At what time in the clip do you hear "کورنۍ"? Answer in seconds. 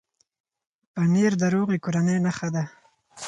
1.85-2.17